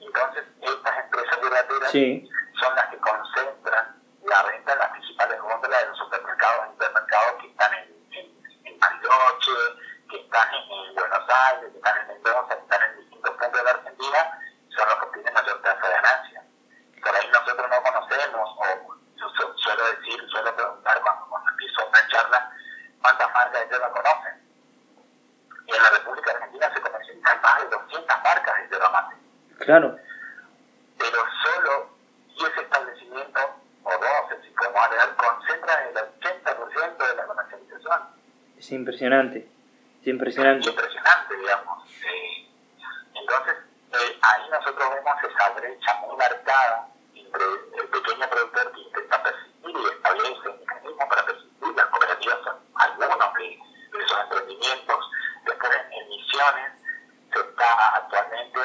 Entonces, 0.00 0.44
estas 0.60 0.98
empresas 0.98 1.38
cerveceras 1.40 1.92
son 2.60 2.74
las 2.76 2.86
que 2.88 2.98
concentran 2.98 4.04
la 4.24 4.42
venta 4.44 4.72
en 4.72 4.78
las 4.78 4.90
principales 4.90 5.40
góndolas 5.40 5.80
de 5.80 5.86
los 5.88 5.98
supermercados 5.98 6.66
y 6.66 6.72
supermercados 6.72 7.40
que 7.40 7.46
están 7.48 7.74
en, 7.74 7.94
en, 8.12 8.26
en 8.64 8.80
que 10.08 10.23
están 10.34 10.54
en, 10.54 10.94
Buenos 10.94 11.28
Aires, 11.28 11.70
que 11.70 11.78
están 11.78 11.96
en 12.00 12.08
Mendoza, 12.08 12.56
que 12.56 12.62
están 12.62 12.82
en 12.82 12.98
distintos 12.98 13.30
puntos 13.30 13.52
de 13.52 13.62
la 13.62 13.70
Argentina 13.70 14.40
son 14.74 14.88
los 14.88 14.98
que 14.98 15.06
tienen 15.14 15.34
mayor 15.34 15.62
tasa 15.62 15.86
de 15.86 15.94
ganancia. 15.94 16.42
Por 17.00 17.14
ahí 17.14 17.28
nosotros 17.30 17.70
no 17.70 17.82
conocemos, 17.82 18.50
o 18.58 18.96
yo 19.14 19.54
suelo 19.56 19.84
decir, 19.94 20.28
suelo 20.30 20.56
preguntar 20.56 21.00
cuando, 21.02 21.26
cuando 21.26 21.50
empiezo 21.50 21.86
una 21.86 22.08
charla, 22.08 22.52
¿cuántas 23.00 23.32
marcas 23.32 23.60
de 23.60 23.68
yerba 23.70 23.92
conocen? 23.92 24.42
Y 25.66 25.76
en 25.76 25.82
la 25.82 25.90
República 25.90 26.30
Argentina 26.32 26.74
se 26.74 26.80
comercializan 26.80 27.40
más 27.40 27.62
de 27.62 27.68
200 27.68 28.22
marcas 28.24 28.54
de 28.56 28.68
yerba 28.68 28.90
mate. 28.90 29.16
Claro. 29.58 29.98
Pero 30.98 31.18
solo 31.44 31.90
10 32.36 32.56
establecimientos, 32.58 33.44
o 33.84 33.90
12, 33.90 34.42
si 34.42 34.50
podemos 34.50 34.82
agregar, 34.82 35.14
concentran 35.14 35.88
el 35.88 35.94
80% 35.94 36.96
de 36.96 37.14
la 37.14 37.26
comercialización. 37.26 38.00
Es 38.58 38.72
impresionante. 38.72 39.53
Es 40.04 40.08
impresionante. 40.08 40.60
Es 40.60 40.66
impresionante, 40.66 41.34
digamos. 41.34 41.78
Entonces, 43.14 43.54
eh, 43.90 44.18
ahí 44.20 44.50
nosotros 44.50 44.90
vemos 44.92 45.14
esa 45.24 45.50
brecha 45.52 45.94
muy 45.94 46.14
marcada 46.18 46.88
entre 47.14 47.42
el 47.42 47.88
pequeño 47.88 48.28
productor 48.28 48.72
que 48.72 48.80
intenta 48.80 49.22
persistir 49.22 49.74
y 49.74 49.86
establece 49.86 50.48
mecanismos 50.60 51.08
para 51.08 51.24
persistir. 51.24 51.74
Las 51.74 51.86
cooperativas 51.86 52.38
son 52.44 52.56
algunos 52.74 53.32
de, 53.32 53.58
esos 54.04 54.20
emprendimientos. 54.20 55.10
Después 55.46 55.72
en, 55.72 56.08
Misiones 56.10 56.72
se 57.32 57.40
está 57.40 57.96
actualmente, 57.96 58.60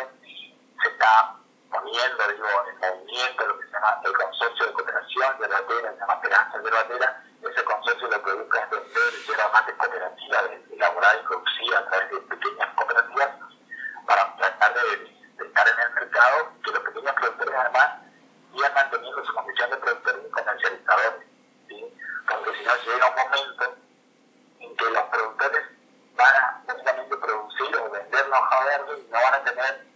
se 0.84 0.88
está 0.90 1.36
poniendo 1.72 2.28
digo, 2.36 2.48
en 2.68 2.80
movimiento 2.80 3.48
lo 3.48 3.60
que 3.60 3.66
se 3.66 3.72
llama 3.72 4.02
el 4.04 4.12
consorcio 4.12 4.66
de 4.66 4.74
cooperación 4.74 5.40
de 5.40 5.48
batera, 5.48 5.94
se 5.94 6.00
llama 6.00 6.14
Esperanza 6.16 6.58
de 6.58 6.70
Batera. 6.70 7.24
Ese 7.50 7.64
consorcio 7.64 8.08
lo 8.10 8.24
que 8.26 8.34
busca 8.34 8.60
es 8.60 8.70
vender 8.72 9.14
yerba 9.26 9.50
mate 9.54 9.74
cooperativa 9.78 10.42
elaborada 10.80 11.16
y 11.20 11.26
producida 11.26 11.80
a 11.80 11.86
través 11.90 12.12
de 12.12 12.20
pequeñas 12.22 12.70
cooperativas 12.76 13.30
para 14.06 14.36
tratar 14.38 14.74
de 14.74 15.20
de 15.40 15.48
estar 15.48 15.68
en 15.68 15.80
el 15.80 15.94
mercado, 15.94 16.52
que 16.64 16.72
los 16.72 16.80
pequeños 16.84 17.14
productores 17.14 17.56
además 17.56 17.90
sigan 18.52 18.74
manteniendo 18.74 19.26
su 19.26 19.34
condición 19.34 19.70
de 19.72 19.78
productores 19.78 20.22
y 20.28 20.32
comercializadores. 20.32 21.26
¿sí? 21.68 21.98
Porque 22.28 22.58
si 22.58 22.66
no 22.66 22.74
llega 22.76 23.08
un 23.08 23.16
momento 23.16 23.78
en 24.60 24.76
que 24.76 24.86
los 24.86 25.04
productores 25.04 25.64
van 26.16 26.36
a 26.36 26.64
únicamente 26.68 27.18
producir 27.18 27.76
o 27.78 27.90
vender 27.90 28.26
hoja 28.30 28.66
verde 28.66 29.00
y 29.00 29.12
no 29.12 29.18
van 29.24 29.34
a 29.34 29.44
tener 29.44 29.88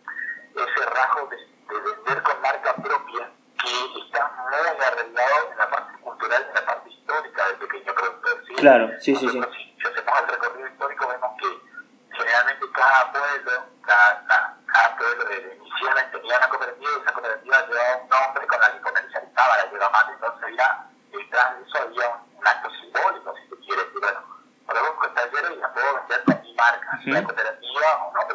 ese 0.56 0.86
rasgo 0.86 1.28
de, 1.28 1.54
vender 1.68 2.24
con 2.24 2.42
marca 2.42 2.76
propia 2.76 3.30
que 3.60 4.00
está 4.06 4.32
muy 4.50 4.86
arreglado 4.86 5.52
en 5.52 5.58
la 5.58 5.70
parte 5.70 6.00
cultural 6.02 6.44
y 6.46 6.50
en 6.50 6.54
la 6.54 6.66
parte 6.66 6.90
histórica 6.90 7.48
del 7.48 7.56
pequeño 7.58 7.94
productor. 7.94 8.46
¿sí? 8.48 8.56
Claro, 8.56 8.90
sí, 9.00 9.16
sí, 9.16 9.28
sí. 9.28 9.42
Si 9.82 9.88
hacemos 9.88 10.20
el 10.20 10.28
recorrido 10.28 10.68
histórico 10.68 11.08
vemos 11.08 11.32
que 11.40 12.16
generalmente 12.16 12.66
cada 12.72 13.12
pueblo, 13.12 13.52
cada 13.86 14.54
cada 14.74 14.98
pueblo 14.98 15.24
de 15.26 15.60
Misiones 15.62 16.12
tenía 16.12 16.38
una 16.38 16.50
cooperativa 16.50 16.90
y 16.92 17.02
esa 17.02 17.14
cooperativa 17.14 17.68
llevaba 17.68 17.96
un 18.02 18.10
nombre 18.10 18.48
con 18.48 18.60
la 18.60 18.74
que 18.74 18.82
comercializaba 18.82 19.58
la 19.58 19.70
yerba 19.70 19.90
mate. 19.92 20.14
Entonces 20.14 20.44
había, 20.44 20.86
detrás 21.12 21.58
de 21.58 21.64
eso 21.64 21.78
había 21.78 22.10
un, 22.10 22.48
acto 22.48 22.70
simbólico, 22.82 23.36
si 23.36 23.50
se 23.50 23.56
quiere 23.62 23.84
decir, 23.86 24.00
bueno, 24.02 24.20
produzco 24.66 25.06
esta 25.06 25.32
yerba 25.32 25.54
y 25.54 25.58
la 25.58 25.74
puedo 25.74 25.94
vender 25.94 26.24
con 26.26 26.42
mi 26.42 26.54
marca, 26.56 27.00
uh 27.06 27.10
la 27.10 27.24
cooperativa 27.24 27.88
o 28.02 28.14
no, 28.14 28.28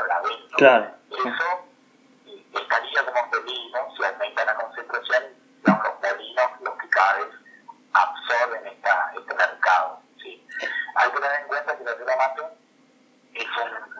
Claro. 0.59 0.91
Eso 1.09 1.69
estaría 2.53 3.05
como 3.05 3.31
peligro 3.31 3.79
si 3.97 4.05
aumenta 4.05 4.45
la 4.45 4.55
concentración 4.57 5.23
los 5.63 5.77
molinos 6.03 6.51
los 6.63 6.75
que 6.79 6.89
absorben 7.93 8.67
esta, 8.67 9.13
este 9.17 9.35
mercado. 9.35 10.03
¿sí? 10.21 10.45
Hay 10.97 11.11
que 11.11 11.21
tener 11.21 11.41
en 11.43 11.47
cuenta 11.47 11.79
que 11.79 11.85
la 11.85 11.97
yerba 11.97 12.17
mate 12.17 12.43
es 13.35 13.47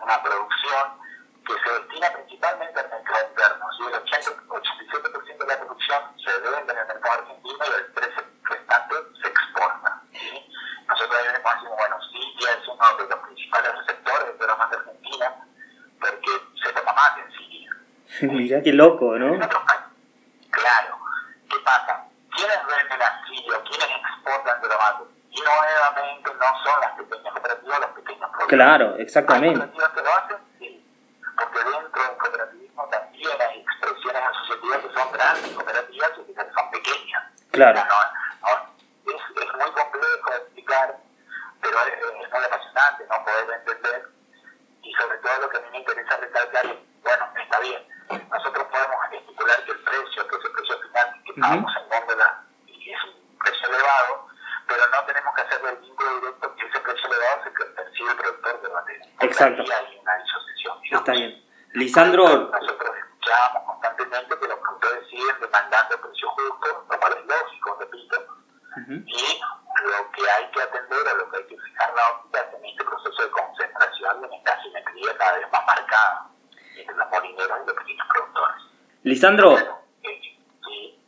una 0.03 0.21
producción 0.21 0.99
que 1.47 1.53
se 1.63 1.79
destina 1.79 2.11
principalmente 2.11 2.79
al 2.79 2.89
mercado 2.89 3.27
interno. 3.29 3.65
¿sí? 3.77 3.83
El 3.87 4.03
87% 4.03 5.37
de 5.37 5.47
la 5.47 5.59
producción 5.61 6.03
se 6.17 6.39
vende 6.39 6.73
en 6.73 6.77
el 6.77 6.87
mercado 6.87 7.21
argentino 7.21 7.57
y 7.57 7.71
el 7.71 7.93
13% 7.93 8.25
restante 8.43 8.95
se 9.21 9.27
exporta. 9.29 10.01
¿sí? 10.11 10.51
Nosotros 10.89 11.19
ahí 11.19 11.27
decimos, 11.27 11.77
bueno, 11.77 11.97
sí, 12.11 12.35
ya 12.41 12.51
es 12.51 12.67
uno 12.67 12.97
de 12.97 13.07
los 13.07 13.19
principales 13.19 13.75
receptores 13.77 14.39
de 14.39 14.47
la 14.47 14.55
más 14.55 14.73
argentina, 14.73 15.45
porque 15.99 16.31
se 16.63 16.73
toma 16.73 16.93
más 16.93 17.17
en 17.17 17.29
Mirá 18.21 18.61
qué 18.61 18.73
loco, 18.73 19.17
¿no? 19.17 19.37
Claro. 19.37 20.99
¿Qué 21.49 21.57
pasa? 21.63 22.05
¿Quiénes 22.35 22.57
venden 22.65 23.01
a 23.01 23.25
Siria? 23.25 23.61
¿Quiénes 23.63 23.89
exportan 23.97 24.61
mate? 24.61 25.03
Y 25.31 25.41
nuevamente 25.41 26.31
no 26.33 26.63
son 26.63 26.81
las 26.81 26.91
pequeñas 26.97 27.33
cooperativas, 27.33 27.79
los 27.79 27.89
pequeños 27.91 28.29
productores. 28.29 28.49
Claro, 28.49 28.95
exactamente. 28.97 29.63
Hay 29.63 29.69
cooperativas 29.69 29.91
que 29.93 30.01
lo 30.01 30.13
hacen 30.13 30.49
porque 31.39 31.59
dentro 31.63 32.03
del 32.03 32.17
cooperativismo 32.17 32.89
también 32.89 33.41
hay 33.41 33.59
expresiones 33.59 34.21
asociativas 34.23 34.77
que 34.79 34.93
son 34.93 35.11
grandes 35.11 35.51
cooperativas 35.51 36.11
y 36.17 36.33
que 36.33 36.53
son 36.53 36.71
pequeñas. 36.71 37.23
Claro. 37.51 37.79
es, 37.79 39.13
es, 39.15 39.53
muy 39.53 39.71
complejo 39.71 40.29
de 40.31 40.37
explicar, 40.37 40.97
pero 41.61 41.77
es, 41.79 41.93
es, 41.93 42.31
muy 42.31 42.43
apasionante 42.43 43.05
no 43.09 43.23
poder 43.23 43.59
entender. 43.59 44.09
Y 44.83 44.93
sobre 44.93 45.17
todo 45.19 45.39
lo 45.41 45.49
que 45.49 45.57
a 45.57 45.61
mí 45.61 45.67
me 45.71 45.77
interesa 45.79 46.17
recalcar 46.17 46.65
es, 46.65 46.77
bueno, 47.03 47.25
está 47.41 47.59
bien, 47.59 47.87
nosotros 48.09 48.67
podemos 48.67 48.97
estipular 49.11 49.63
que 49.65 49.71
el 49.71 49.79
precio, 49.79 50.27
que 50.27 50.35
es 50.35 50.45
el 50.45 50.51
precio 50.51 50.79
final 50.79 51.21
que 51.25 51.33
pagamos 51.33 51.75
en 51.75 51.89
góndola, 51.89 52.43
y 52.65 52.91
es 52.91 53.03
un 53.03 53.37
precio 53.37 53.67
elevado, 53.67 54.27
pero 54.67 54.83
no 54.91 55.05
tenemos 55.05 55.35
que 55.35 55.41
hacer 55.41 55.61
el 55.65 55.77
vínculo 55.77 56.19
directo 56.19 56.55
que 56.55 56.65
ese 56.67 56.79
precio 56.79 57.07
elevado 57.07 57.43
se 57.43 57.51
percibe 57.51 58.11
el 58.11 58.17
productor 58.17 58.61
de 58.61 58.69
materia. 58.69 59.07
Exacto. 59.21 59.61
Ahí 59.63 59.71
hay 59.71 59.99
una 59.99 60.15
disociación. 60.17 60.77
Está 60.91 61.11
bien. 61.11 61.49
Lisandro. 61.89 62.23
Nosotros 62.23 62.91
escuchamos 63.01 63.63
constantemente 63.65 64.29
que 64.29 64.47
los 64.47 64.59
productores 64.59 65.09
siguen 65.09 65.35
demandando 65.41 65.97
precios 65.97 66.31
justos, 66.37 66.85
lo 66.85 66.99
cual 66.99 67.13
es 67.17 67.25
lógico, 67.25 67.77
repito. 67.79 68.17
Y 69.09 69.25
lo 69.89 70.11
que 70.13 70.21
hay 70.29 70.45
que 70.53 70.61
atender 70.61 71.01
o 71.01 71.17
lo 71.17 71.31
que 71.31 71.37
hay 71.37 71.43
que 71.49 71.57
fijar 71.57 71.89
la 71.95 72.01
óptica 72.13 72.45
es 72.45 72.53
en 72.53 72.65
este 72.65 72.83
proceso 72.85 73.23
de 73.23 73.29
concentración 73.31 74.21
y 74.21 74.25
en 74.25 74.33
esta 74.33 74.61
simetría 74.61 75.17
cada 75.17 75.37
vez 75.39 75.51
más 75.51 75.65
marcada 75.65 76.29
entre 76.77 76.95
los 76.95 77.09
molineros 77.09 77.57
y 77.63 77.67
los 77.67 77.75
pequeños 77.75 78.07
productores. 78.13 78.61
Lisandro. 79.01 79.55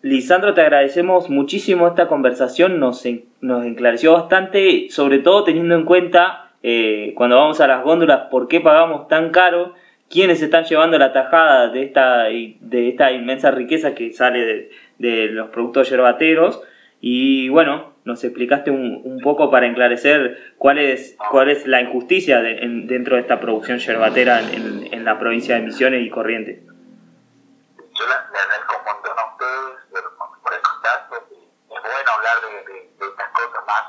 Lisandro, 0.02 0.54
te 0.56 0.62
agradecemos 0.62 1.30
muchísimo 1.30 1.88
esta 1.88 2.08
conversación, 2.08 2.80
nos, 2.80 3.06
nos 3.42 3.66
enclareció 3.66 4.14
bastante, 4.14 4.90
sobre 4.90 5.20
todo 5.20 5.44
teniendo 5.44 5.76
en 5.76 5.86
cuenta 5.86 6.54
eh, 6.64 7.14
cuando 7.16 7.38
vamos 7.38 7.62
a 7.62 7.68
las 7.68 7.84
góndolas 7.84 8.30
por 8.32 8.48
qué 8.48 8.62
pagamos 8.62 9.08
tan 9.08 9.30
caro, 9.30 9.76
quiénes 10.12 10.42
están 10.42 10.66
llevando 10.66 11.00
la 11.00 11.14
tajada 11.14 11.70
de 11.70 11.84
esta, 11.84 12.24
de 12.26 12.90
esta 12.90 13.12
inmensa 13.12 13.50
riqueza 13.50 13.96
que 13.96 14.12
sale 14.12 14.46
de, 14.46 14.72
de 15.00 15.28
los 15.28 15.50
productos 15.50 15.90
yerbateros. 15.90 16.62
Y 17.00 17.50
bueno, 17.50 17.96
nos 18.04 18.24
explicaste 18.24 18.70
un, 18.70 19.02
un, 19.04 19.20
poco 19.22 19.50
para 19.50 19.66
enclarecer 19.66 20.54
cuál 20.58 20.78
es, 20.78 21.16
cuál 21.32 21.50
es 21.50 21.66
la 21.66 21.82
injusticia 21.82 22.42
de, 22.42 22.60
en, 22.60 22.86
dentro 22.86 23.16
de 23.16 23.22
esta 23.22 23.40
producción 23.40 23.80
yerbatera 23.80 24.42
en, 24.42 24.54
en, 24.54 24.94
en, 24.94 25.06
la 25.06 25.18
provincia 25.18 25.56
de 25.56 25.62
Misiones 25.62 26.06
y 26.06 26.10
Corrientes. 26.12 26.60
Yo 26.62 28.06
le, 28.08 28.14
agradezco 28.14 28.78
un 28.78 28.86
montón 28.86 29.18
a 29.18 29.32
ustedes 29.32 30.04
por 30.44 30.54
el 30.54 30.62
contacto. 30.62 31.16
Es 31.16 31.82
bueno 31.82 32.12
hablar 32.12 32.38
de, 32.42 32.74
de, 32.74 32.80
de 33.00 33.08
estas 33.08 33.28
cosas 33.30 33.66
más 33.66 33.82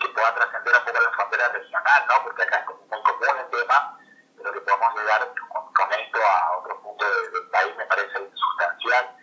que 0.00 0.08
pueda 0.08 0.34
trascender 0.34 0.74
un 0.74 0.84
poco 0.86 1.00
la 1.04 1.10
frontera 1.12 1.48
regional, 1.52 2.02
¿no? 2.08 2.24
porque 2.24 2.42
acá 2.42 2.56
es 2.56 2.64
como 2.64 2.80
muy 2.90 3.02
común 3.02 3.36
el 3.38 3.50
tema 3.50 3.99
que 4.52 4.60
podamos 4.60 4.94
llegar 4.94 5.32
con, 5.74 5.92
esto 5.92 6.18
a 6.18 6.58
otro 6.58 6.80
punto 6.82 7.04
del 7.04 7.50
país 7.50 7.76
me 7.76 7.84
parece 7.86 8.30
sustancial. 8.34 9.16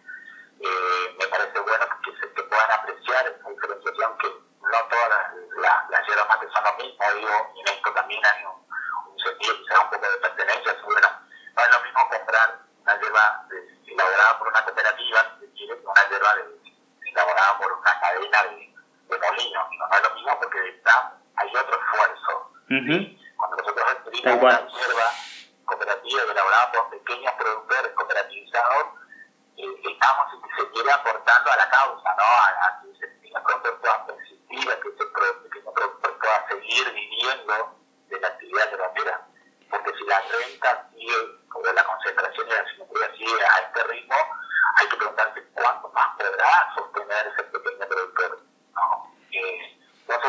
Eh, 0.60 1.15
me 1.19 1.27
parece 1.27 1.60
bueno 1.60 1.86
que 2.03 2.12
se, 2.17 2.27
puedan 2.27 2.72
apreciar 2.72 3.27
esa 3.27 3.50
diferenciación 3.50 4.17
que 4.17 4.27
no 4.27 4.79
todas 4.89 5.10
las, 5.57 5.89
las, 5.89 6.07
hierbas 6.07 6.39
son 6.51 6.63
lo 6.63 6.84
mismo, 6.84 7.05
digo, 7.15 7.53
y 7.55 7.60
en 7.62 7.67
esto 7.67 7.93
también 7.93 8.25
hay 8.25 8.46
un, 8.46 9.12
un 9.12 9.19
sentido 9.19 9.53
quizás 9.57 9.84
un 9.84 9.89
poco 9.91 10.10
de 10.10 10.17
pertenencia, 10.17 10.75
bueno, 10.84 11.07
no 11.55 11.62
es 11.62 11.69
lo 11.69 11.84
mismo 11.84 12.10
comprar 12.10 12.60
una 12.81 13.00
hierba 13.00 13.46
elaborada 13.86 14.39
por 14.39 14.48
una 14.48 14.63
cooperativa, 14.63 15.38
quiere, 15.55 15.74
una 15.74 16.10
hierba 16.10 16.36
elaborada 17.05 17.57
por 17.60 17.72
una 17.74 18.00
cadena 18.00 18.43
de, 18.43 18.74
de 19.10 19.19
molinos, 19.19 19.67
no, 19.77 19.98
es 19.98 20.03
lo 20.03 20.15
mismo 20.15 20.39
porque 20.39 20.69
está, 20.69 21.13
hay 21.36 21.55
otro 21.55 21.79
esfuerzo. 21.79 22.51
Adquirimos 24.26 24.74
una 24.94 25.66
cooperativa 25.66 26.22
elaborada 26.24 26.72
por 26.72 26.90
pequeños 26.90 27.34
productores 27.34 27.92
cooperativizados, 27.94 28.86
eh, 29.58 29.82
estamos, 29.92 30.28
si 30.32 30.62
se 30.62 30.70
quiere, 30.72 30.92
aportando 30.92 31.52
a 31.52 31.58
la 31.58 31.70
causa, 31.70 32.16
¿no? 32.16 32.24
A, 32.24 32.80
que 32.82 32.92
ese 32.92 33.08
pequeño 33.08 33.44
productor 33.44 33.80
pueda 33.82 34.06
persistir, 34.06 34.72
a 34.72 34.80
que 34.80 34.90
ese 34.90 35.06
pequeño 35.44 35.72
productor 35.74 36.20
pueda 36.20 36.48
seguir 36.48 36.94
viviendo 36.94 37.76
de 38.08 38.20
la 38.20 38.28
actividad 38.28 38.72
guerrera. 38.72 39.22
Porque 39.70 39.92
si 39.98 40.06
la 40.06 40.22
renta 40.22 40.90
sigue, 40.94 41.50
como 41.50 41.66
la 41.66 41.84
concentración 41.84 42.48
y 42.48 42.52
la 42.52 42.66
simetría 42.72 43.12
sigue 43.18 43.46
a 43.46 43.60
este 43.60 43.84
ritmo, 43.84 44.16
hay 44.76 44.88
que 44.88 44.96
preguntarse 44.96 45.44
cuánto 45.54 45.90
más 45.90 46.18
podrá 46.18 46.74
sostener 46.76 47.28
ese 47.28 47.44
pequeño 47.44 47.88
productor. 47.88 48.42
¿no? 48.76 49.14
Eh, 49.32 49.80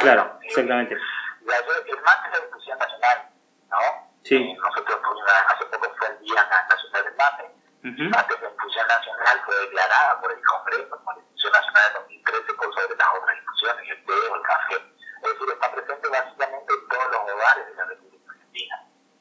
claro, 0.00 0.38
exactamente. 0.42 0.94
el 0.94 2.02
más 2.02 2.26
es 2.26 2.32
la 2.32 2.40
discusión 2.40 2.78
nacional, 2.78 3.30
¿no? 3.70 3.78
Sí. 4.28 4.36
Eh, 4.36 4.56
nosotros 4.60 5.00
hace 5.48 5.64
poco 5.64 5.88
fue 5.96 6.08
el 6.08 6.18
Día 6.20 6.44
Nacional 6.68 7.04
del 7.04 7.16
Mate. 7.16 7.44
Uh 7.80 8.12
Antes 8.12 8.42
la 8.42 8.48
discusión 8.50 8.86
nacional 8.86 9.40
fue 9.46 9.56
declarada 9.56 10.20
por 10.20 10.30
el 10.30 10.44
Congreso 10.44 10.90
como 10.90 11.12
la 11.12 11.18
discusión 11.24 11.52
nacional 11.52 11.82
de 11.88 11.98
2013 12.00 12.52
por 12.52 12.74
sobre 12.74 12.96
las 12.96 13.08
otras 13.08 13.36
discusiones, 13.36 13.88
el 13.88 14.04
té 14.04 14.12
o 14.12 14.36
el 14.36 14.42
café. 14.42 14.74
Es 14.76 15.32
decir, 15.32 15.48
está 15.48 15.72
presente 15.72 16.08
básicamente 16.08 16.74
en 16.74 16.88
todos 16.88 17.08
los 17.10 17.20
hogares 17.32 17.66
de 17.68 17.74
la 17.74 17.84
República 17.86 18.30
Argentina. 18.30 18.76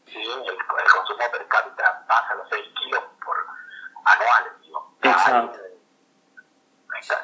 ¿Sí? 0.07 0.19
El, 0.19 0.57
el 0.59 0.91
consumo 0.91 1.31
per 1.31 1.47
cápita 1.47 2.05
pasa 2.05 2.33
a 2.33 2.35
los 2.35 2.49
6 2.49 2.67
kilos 2.75 3.03
por 3.23 3.37
anuales. 4.03 4.59
Digo. 4.59 4.97
Exacto. 5.03 5.59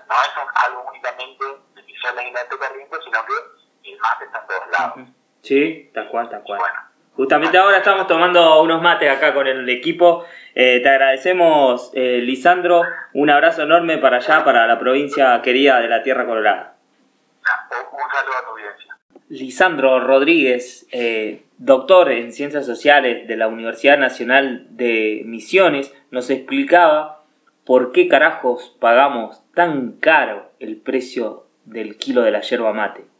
No 0.07 0.15
es 0.23 0.37
algo 0.55 0.83
únicamente 0.87 1.45
de 1.75 1.81
visión 1.81 2.15
de 2.15 2.57
corriente, 2.57 2.97
sino 3.03 3.25
que 3.25 3.91
el 3.91 3.99
mate 3.99 4.23
está 4.23 4.39
en 4.39 4.47
todos 4.47 4.67
lados. 4.71 5.07
Sí, 5.41 5.91
tal 5.93 6.07
cual, 6.07 6.29
tal 6.29 6.43
cual. 6.43 6.61
Justamente 7.15 7.57
ahora 7.59 7.77
estamos 7.77 8.07
tomando 8.07 8.61
unos 8.63 8.81
mates 8.81 9.09
acá 9.09 9.33
con 9.33 9.45
el 9.45 9.69
equipo. 9.69 10.25
Eh, 10.55 10.79
te 10.81 10.89
agradecemos, 10.89 11.91
eh, 11.93 12.19
Lisandro. 12.23 12.81
Un 13.13 13.29
abrazo 13.29 13.63
enorme 13.63 13.99
para 13.99 14.17
allá, 14.17 14.43
para 14.43 14.65
la 14.65 14.79
provincia 14.79 15.39
querida 15.43 15.79
de 15.79 15.89
la 15.89 16.01
Tierra 16.01 16.25
Colorada. 16.25 16.75
Un 17.91 18.11
saludo 18.11 18.37
a 18.37 18.43
tu 18.43 18.49
audiencia. 18.51 18.97
Lisandro 19.29 19.99
Rodríguez, 19.99 20.87
eh, 20.91 21.43
doctor 21.57 22.11
en 22.11 22.33
Ciencias 22.33 22.65
Sociales 22.65 23.27
de 23.27 23.37
la 23.37 23.47
Universidad 23.47 23.97
Nacional 23.97 24.65
de 24.71 25.21
Misiones, 25.25 25.93
nos 26.09 26.31
explicaba 26.31 27.23
por 27.63 27.91
qué 27.91 28.07
carajos 28.07 28.75
pagamos 28.79 29.43
tan 29.53 29.93
caro 29.93 30.51
el 30.59 30.77
precio 30.77 31.45
del 31.65 31.97
kilo 31.97 32.23
de 32.23 32.31
la 32.31 32.41
yerba 32.41 32.73
mate. 32.73 33.12